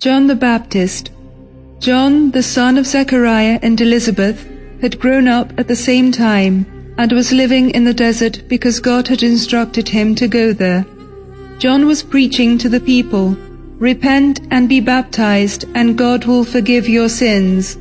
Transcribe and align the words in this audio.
John 0.00 0.28
the 0.28 0.34
Baptist. 0.34 1.10
John, 1.78 2.30
the 2.30 2.42
son 2.42 2.78
of 2.78 2.86
Zechariah 2.86 3.58
and 3.60 3.78
Elizabeth, 3.78 4.48
had 4.80 4.98
grown 4.98 5.28
up 5.28 5.52
at 5.58 5.68
the 5.68 5.76
same 5.76 6.10
time 6.10 6.64
and 6.96 7.12
was 7.12 7.32
living 7.32 7.68
in 7.68 7.84
the 7.84 7.92
desert 7.92 8.40
because 8.48 8.80
God 8.80 9.08
had 9.08 9.22
instructed 9.22 9.90
him 9.90 10.14
to 10.14 10.26
go 10.26 10.54
there. 10.54 10.86
John 11.58 11.84
was 11.84 12.02
preaching 12.02 12.56
to 12.56 12.70
the 12.70 12.80
people, 12.80 13.36
Repent 13.76 14.40
and 14.50 14.70
be 14.70 14.80
baptized, 14.80 15.66
and 15.74 15.98
God 15.98 16.24
will 16.24 16.44
forgive 16.44 16.88
your 16.88 17.10
sins. 17.10 17.76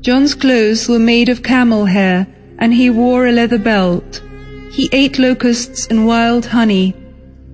John's 0.00 0.34
clothes 0.34 0.88
were 0.88 1.00
made 1.00 1.28
of 1.28 1.42
camel 1.42 1.86
hair, 1.86 2.24
and 2.60 2.72
he 2.72 2.88
wore 2.88 3.26
a 3.26 3.32
leather 3.32 3.58
belt. 3.58 4.22
He 4.70 4.88
ate 4.92 5.18
locusts 5.18 5.88
and 5.88 6.06
wild 6.06 6.46
honey. 6.46 6.94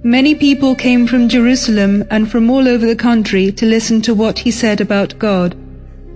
Many 0.05 0.37
people 0.37 0.77
came 0.77 1.09
from 1.09 1.29
Jerusalem 1.29 2.05
and 2.09 2.31
from 2.31 2.49
all 2.51 2.69
over 2.69 2.87
the 2.87 2.95
country 2.95 3.51
to 3.51 3.67
listen 3.67 4.01
to 4.03 4.15
what 4.15 4.39
he 4.39 4.53
said 4.53 4.81
about 4.81 5.19
God. 5.19 5.57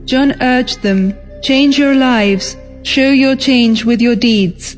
John 0.04 0.40
urged 0.40 0.82
them, 0.82 1.14
Change 1.42 1.78
your 1.80 1.94
lives, 1.96 2.56
show 2.84 3.10
your 3.10 3.34
change 3.34 3.84
with 3.84 4.00
your 4.00 4.14
deeds. 4.14 4.76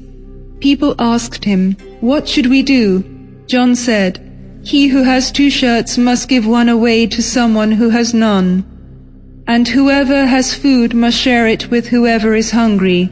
People 0.60 0.94
asked 0.98 1.44
him, 1.44 1.76
What 2.00 2.26
should 2.26 2.46
we 2.46 2.62
do? 2.62 3.04
John 3.46 3.76
said, 3.76 4.20
He 4.64 4.88
who 4.88 5.02
has 5.02 5.30
two 5.30 5.50
shirts 5.50 5.98
must 5.98 6.30
give 6.30 6.46
one 6.46 6.70
away 6.70 7.06
to 7.08 7.22
someone 7.22 7.72
who 7.72 7.90
has 7.90 8.14
none. 8.14 8.64
And 9.46 9.68
whoever 9.68 10.24
has 10.24 10.54
food 10.54 10.94
must 10.94 11.18
share 11.18 11.46
it 11.46 11.70
with 11.70 11.88
whoever 11.88 12.34
is 12.34 12.52
hungry. 12.52 13.10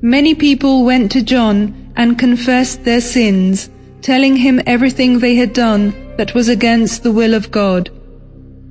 Many 0.00 0.34
people 0.34 0.84
went 0.84 1.12
to 1.12 1.22
John 1.22 1.92
and 1.94 2.18
confessed 2.18 2.82
their 2.82 3.00
sins 3.00 3.70
telling 4.02 4.36
him 4.36 4.60
everything 4.66 5.18
they 5.18 5.36
had 5.36 5.52
done 5.52 5.94
that 6.16 6.34
was 6.34 6.48
against 6.48 7.02
the 7.02 7.12
will 7.12 7.34
of 7.34 7.50
God. 7.50 7.88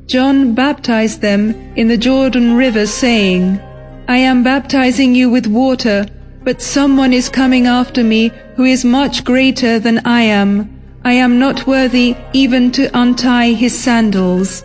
John 0.06 0.54
baptized 0.54 1.22
them 1.22 1.52
in 1.76 1.88
the 1.88 1.98
Jordan 1.98 2.56
River, 2.56 2.86
saying, 2.86 3.60
I 4.08 4.18
am 4.18 4.44
baptizing 4.44 5.16
you 5.16 5.30
with 5.30 5.48
water, 5.48 6.06
but 6.44 6.62
someone 6.62 7.14
is 7.14 7.30
coming 7.30 7.66
after 7.66 8.04
me 8.04 8.32
who 8.56 8.66
is 8.66 8.84
much 8.84 9.24
greater 9.24 9.80
than 9.80 10.06
I 10.06 10.22
am. 10.24 10.70
I 11.04 11.14
am 11.14 11.40
not 11.40 11.66
worthy 11.66 12.16
even 12.34 12.72
to 12.74 12.92
untie 12.94 13.54
his 13.54 13.78
sandals. 13.78 14.64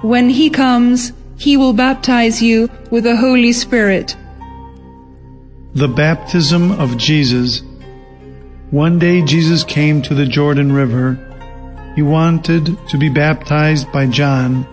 When 0.00 0.30
he 0.30 0.48
comes, 0.48 1.12
he 1.36 1.56
will 1.56 1.72
baptize 1.72 2.42
you 2.42 2.68
with 2.90 3.04
the 3.04 3.16
Holy 3.16 3.52
Spirit. 3.52 4.16
The 5.74 5.88
baptism 5.88 6.72
of 6.72 6.96
Jesus 6.96 7.62
one 8.70 8.98
day 8.98 9.22
Jesus 9.22 9.64
came 9.64 10.02
to 10.02 10.14
the 10.14 10.26
Jordan 10.26 10.72
River. 10.72 11.14
He 11.94 12.02
wanted 12.02 12.76
to 12.88 12.98
be 12.98 13.08
baptized 13.08 13.90
by 13.92 14.06
John, 14.06 14.66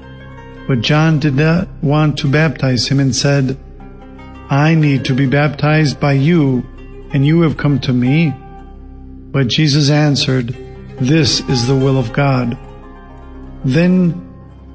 but 0.67 0.81
John 0.81 1.19
did 1.19 1.35
not 1.35 1.69
want 1.81 2.17
to 2.17 2.27
baptize 2.27 2.89
him 2.89 2.99
and 2.99 3.15
said, 3.15 3.57
I 4.49 4.75
need 4.75 5.05
to 5.05 5.13
be 5.13 5.27
baptized 5.27 5.97
by 5.99 6.11
you, 6.13 6.65
and 7.13 7.25
you 7.25 7.41
have 7.41 7.55
come 7.55 7.79
to 7.79 7.93
me. 7.93 8.33
But 9.31 9.47
Jesus 9.47 9.89
answered, 9.89 10.49
This 10.99 11.39
is 11.49 11.65
the 11.65 11.75
will 11.75 11.97
of 11.97 12.11
God. 12.11 12.57
Then 13.63 14.29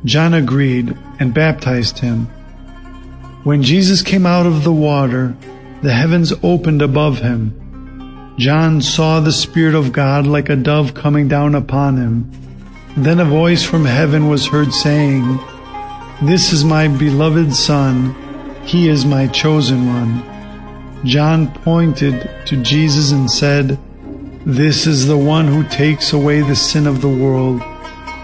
John 0.07 0.33
agreed 0.33 0.97
and 1.19 1.35
baptized 1.35 1.99
him. 1.99 2.25
When 3.45 3.63
Jesus 3.63 4.01
came 4.01 4.25
out 4.25 4.47
of 4.47 4.65
the 4.65 4.73
water, 4.73 5.37
the 5.83 5.93
heavens 5.93 6.33
opened 6.43 6.81
above 6.81 7.19
him 7.19 7.60
John 8.41 8.81
saw 8.81 9.21
the 9.21 9.33
Spirit 9.33 9.75
of 9.75 9.93
God 9.93 10.27
like 10.27 10.49
a 10.49 10.57
dove 10.57 10.95
coming 10.95 11.29
down 11.29 11.55
upon 11.55 11.99
him. 11.99 12.31
Then 12.97 13.21
a 13.21 13.25
voice 13.27 13.63
from 13.63 13.85
heaven 13.85 14.31
was 14.31 14.47
heard 14.47 14.73
saying, 14.73 15.39
This 16.23 16.51
is 16.51 16.65
my 16.65 16.89
beloved 16.89 17.55
Son, 17.55 18.15
he 18.65 18.89
is 18.89 19.05
my 19.05 19.27
chosen 19.27 19.87
one. 19.87 21.05
John 21.05 21.53
pointed 21.53 22.31
to 22.47 22.57
Jesus 22.63 23.13
and 23.13 23.31
said, 23.31 23.79
This 24.47 24.87
is 24.87 25.07
the 25.07 25.19
one 25.19 25.47
who 25.47 25.63
takes 25.65 26.15
away 26.15 26.41
the 26.41 26.57
sin 26.57 26.87
of 26.87 27.03
the 27.03 27.11
world. 27.11 27.61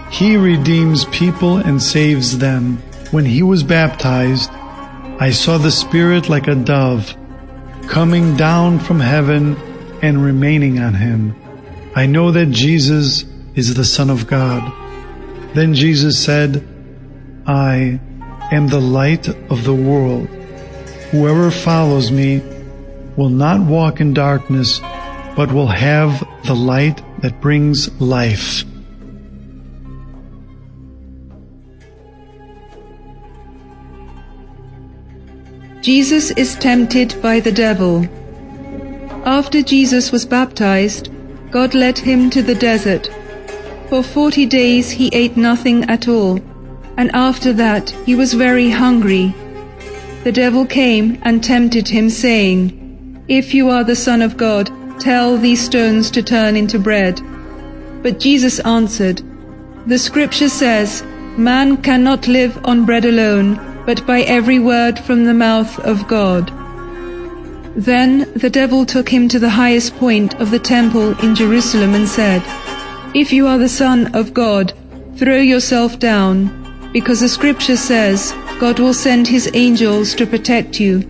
He 0.09 0.35
redeems 0.35 1.05
people 1.05 1.57
and 1.57 1.79
saves 1.79 2.39
them. 2.39 2.77
When 3.11 3.25
he 3.25 3.43
was 3.43 3.61
baptized, 3.61 4.49
I 5.19 5.29
saw 5.29 5.59
the 5.59 5.69
Spirit 5.69 6.27
like 6.27 6.47
a 6.47 6.55
dove 6.55 7.15
coming 7.87 8.35
down 8.35 8.79
from 8.79 8.99
heaven 8.99 9.55
and 10.01 10.23
remaining 10.23 10.79
on 10.79 10.93
him. 10.93 11.35
I 11.95 12.05
know 12.05 12.31
that 12.31 12.47
Jesus 12.47 13.25
is 13.55 13.73
the 13.73 13.85
Son 13.85 14.09
of 14.09 14.27
God. 14.27 14.71
Then 15.53 15.73
Jesus 15.73 16.23
said, 16.23 16.67
I 17.47 17.99
am 18.51 18.67
the 18.67 18.81
light 18.81 19.27
of 19.27 19.63
the 19.63 19.73
world. 19.73 20.27
Whoever 21.11 21.49
follows 21.49 22.11
me 22.11 22.41
will 23.15 23.29
not 23.29 23.61
walk 23.61 23.99
in 23.99 24.13
darkness, 24.13 24.79
but 25.35 25.51
will 25.51 25.67
have 25.67 26.23
the 26.45 26.53
light 26.53 27.01
that 27.21 27.41
brings 27.41 27.89
life. 27.99 28.63
Jesus 35.81 36.31
is 36.31 36.55
tempted 36.57 37.15
by 37.21 37.39
the 37.39 37.51
devil. 37.51 38.05
After 39.27 39.61
Jesus 39.61 40.13
was 40.13 40.25
baptized, 40.25 41.09
God 41.51 41.73
led 41.73 41.97
him 41.97 42.29
to 42.29 42.41
the 42.41 42.55
desert. 42.55 43.09
For 43.89 44.01
forty 44.01 44.45
days 44.45 44.89
he 44.89 45.09
ate 45.11 45.35
nothing 45.35 45.83
at 45.89 46.07
all, 46.07 46.39
and 46.95 47.11
after 47.13 47.51
that 47.51 47.89
he 48.05 48.15
was 48.15 48.33
very 48.33 48.69
hungry. 48.69 49.35
The 50.23 50.31
devil 50.31 50.65
came 50.65 51.19
and 51.23 51.43
tempted 51.43 51.89
him, 51.89 52.09
saying, 52.09 53.21
If 53.27 53.53
you 53.53 53.69
are 53.69 53.83
the 53.83 53.97
Son 53.97 54.21
of 54.21 54.37
God, 54.37 54.71
tell 54.97 55.35
these 55.37 55.59
stones 55.59 56.09
to 56.11 56.23
turn 56.23 56.55
into 56.55 56.79
bread. 56.79 57.19
But 58.01 58.21
Jesus 58.21 58.61
answered, 58.61 59.21
The 59.87 59.97
scripture 59.97 60.47
says, 60.47 61.03
Man 61.35 61.75
cannot 61.75 62.29
live 62.29 62.57
on 62.63 62.85
bread 62.85 63.03
alone, 63.03 63.59
but 63.85 64.07
by 64.07 64.21
every 64.21 64.59
word 64.59 64.97
from 64.97 65.25
the 65.25 65.33
mouth 65.33 65.77
of 65.79 66.07
God. 66.07 66.56
Then 67.77 68.25
the 68.33 68.49
devil 68.49 68.87
took 68.87 69.07
him 69.07 69.27
to 69.27 69.37
the 69.37 69.51
highest 69.51 69.95
point 69.97 70.33
of 70.41 70.49
the 70.49 70.57
temple 70.57 71.15
in 71.23 71.35
Jerusalem 71.35 71.93
and 71.93 72.09
said, 72.09 72.41
If 73.13 73.31
you 73.31 73.45
are 73.45 73.59
the 73.59 73.69
Son 73.69 74.15
of 74.15 74.33
God, 74.33 74.73
throw 75.15 75.37
yourself 75.37 75.99
down, 75.99 76.89
because 76.91 77.19
the 77.19 77.29
scripture 77.29 77.77
says, 77.77 78.33
God 78.59 78.79
will 78.79 78.95
send 78.95 79.27
his 79.27 79.51
angels 79.53 80.15
to 80.15 80.25
protect 80.25 80.79
you. 80.79 81.03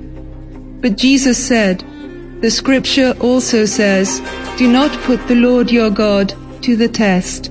But 0.81 0.97
Jesus 0.97 1.37
said, 1.37 1.85
The 2.41 2.51
scripture 2.51 3.15
also 3.21 3.63
says, 3.63 4.21
Do 4.57 4.69
not 4.69 4.91
put 5.03 5.25
the 5.29 5.35
Lord 5.35 5.71
your 5.71 5.89
God 5.89 6.33
to 6.63 6.75
the 6.75 6.89
test. 6.89 7.49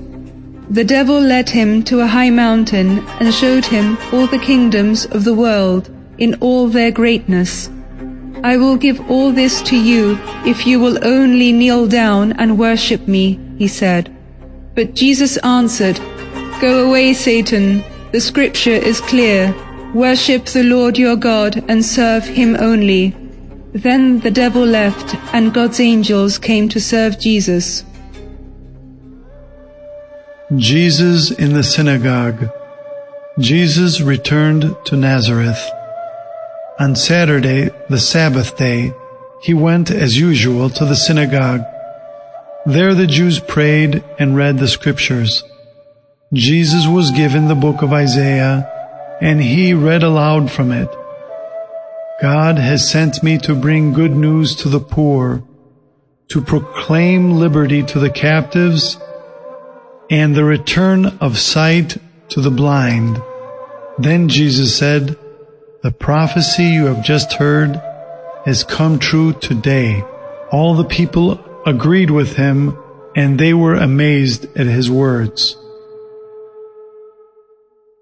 The 0.69 0.83
devil 0.83 1.19
led 1.19 1.49
him 1.49 1.81
to 1.85 2.01
a 2.01 2.07
high 2.07 2.29
mountain 2.29 2.99
and 3.19 3.33
showed 3.33 3.65
him 3.65 3.97
all 4.13 4.27
the 4.27 4.37
kingdoms 4.37 5.07
of 5.07 5.23
the 5.23 5.33
world 5.33 5.89
in 6.19 6.35
all 6.35 6.67
their 6.67 6.91
greatness. 6.91 7.71
I 8.47 8.55
will 8.55 8.77
give 8.77 8.99
all 9.11 9.33
this 9.33 9.61
to 9.63 9.75
you 9.75 10.17
if 10.45 10.65
you 10.65 10.79
will 10.79 11.05
only 11.05 11.51
kneel 11.51 11.85
down 11.85 12.31
and 12.43 12.57
worship 12.57 13.05
me, 13.05 13.37
he 13.57 13.67
said. 13.67 14.15
But 14.73 14.93
Jesus 14.93 15.35
answered, 15.39 15.99
Go 16.61 16.87
away, 16.87 17.13
Satan. 17.13 17.83
The 18.13 18.21
scripture 18.21 18.79
is 18.91 19.01
clear. 19.01 19.53
Worship 19.93 20.45
the 20.45 20.63
Lord 20.63 20.97
your 20.97 21.17
God 21.17 21.61
and 21.67 21.83
serve 21.83 22.23
him 22.23 22.55
only. 22.55 23.13
Then 23.73 24.21
the 24.21 24.31
devil 24.31 24.63
left, 24.63 25.15
and 25.33 25.53
God's 25.53 25.81
angels 25.81 26.37
came 26.37 26.69
to 26.69 26.79
serve 26.79 27.19
Jesus. 27.19 27.83
Jesus 30.55 31.31
in 31.31 31.51
the 31.51 31.63
synagogue. 31.65 32.49
Jesus 33.39 33.99
returned 33.99 34.73
to 34.85 34.95
Nazareth. 34.95 35.76
On 36.79 36.95
Saturday, 36.95 37.71
the 37.89 37.97
Sabbath 37.97 38.55
day, 38.55 38.93
he 39.41 39.53
went 39.55 39.89
as 39.89 40.19
usual 40.19 40.69
to 40.69 40.85
the 40.85 40.95
synagogue. 40.95 41.61
There 42.67 42.93
the 42.93 43.07
Jews 43.07 43.39
prayed 43.39 44.03
and 44.19 44.35
read 44.35 44.59
the 44.59 44.67
scriptures. 44.67 45.43
Jesus 46.33 46.85
was 46.85 47.09
given 47.09 47.47
the 47.47 47.55
book 47.55 47.81
of 47.81 47.93
Isaiah, 47.93 48.69
and 49.21 49.41
he 49.41 49.73
read 49.73 50.03
aloud 50.03 50.51
from 50.51 50.71
it. 50.71 50.89
God 52.21 52.59
has 52.59 52.87
sent 52.87 53.23
me 53.23 53.39
to 53.39 53.55
bring 53.55 53.93
good 53.93 54.15
news 54.15 54.55
to 54.57 54.69
the 54.69 54.79
poor, 54.79 55.43
to 56.29 56.41
proclaim 56.41 57.31
liberty 57.31 57.81
to 57.81 57.97
the 57.97 58.11
captives, 58.11 58.99
and 60.11 60.35
the 60.35 60.43
return 60.43 61.05
of 61.21 61.39
sight 61.39 61.97
to 62.29 62.41
the 62.41 62.51
blind. 62.51 63.19
Then 63.97 64.29
Jesus 64.29 64.77
said, 64.77 65.17
the 65.87 65.91
prophecy 65.93 66.65
you 66.65 66.87
have 66.87 67.01
just 67.01 67.31
heard 67.31 67.81
has 68.43 68.65
come 68.65 68.99
true 68.99 69.31
today. 69.31 70.03
All 70.51 70.75
the 70.75 70.83
people 70.83 71.39
agreed 71.65 72.11
with 72.11 72.35
him 72.35 72.77
and 73.15 73.39
they 73.39 73.53
were 73.53 73.73
amazed 73.73 74.47
at 74.57 74.67
his 74.67 74.91
words. 74.91 75.55